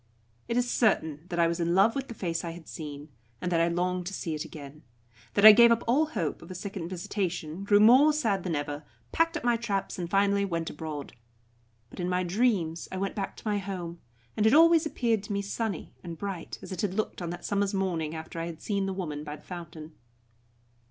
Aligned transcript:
It 0.47 0.57
is 0.57 0.67
certain 0.67 1.25
that 1.29 1.37
I 1.37 1.45
was 1.45 1.59
in 1.59 1.75
love 1.75 1.93
with 1.95 2.07
the 2.07 2.15
face 2.15 2.43
I 2.43 2.53
had 2.53 2.67
seen, 2.67 3.09
and 3.39 3.51
that 3.51 3.61
I 3.61 3.67
longed 3.67 4.07
to 4.07 4.15
see 4.15 4.33
it 4.33 4.43
again; 4.43 4.81
that 5.35 5.45
I 5.45 5.51
gave 5.51 5.71
up 5.71 5.83
all 5.85 6.07
hope 6.07 6.41
of 6.41 6.49
a 6.49 6.55
second 6.55 6.89
visitation, 6.89 7.63
grew 7.63 7.79
more 7.79 8.11
sad 8.11 8.41
than 8.43 8.55
ever, 8.55 8.83
packed 9.11 9.37
up 9.37 9.43
my 9.43 9.57
traps, 9.57 9.99
and 9.99 10.09
finally 10.09 10.43
went 10.43 10.71
abroad. 10.71 11.13
But 11.91 11.99
in 11.99 12.09
my 12.09 12.23
dreams 12.23 12.87
I 12.91 12.97
went 12.97 13.13
back 13.13 13.37
to 13.37 13.47
my 13.47 13.59
home, 13.59 13.99
and 14.35 14.47
it 14.47 14.55
always 14.55 14.87
appeared 14.87 15.21
to 15.25 15.33
me 15.33 15.43
sunny 15.43 15.93
and 16.03 16.17
bright, 16.17 16.57
as 16.63 16.71
it 16.71 16.81
had 16.81 16.95
looked 16.95 17.21
on 17.21 17.29
that 17.29 17.45
summer's 17.45 17.75
morning 17.75 18.15
after 18.15 18.39
I 18.39 18.47
had 18.47 18.59
seen 18.59 18.87
the 18.87 18.93
woman 18.93 19.23
by 19.23 19.35
the 19.35 19.43
fountain. 19.43 19.93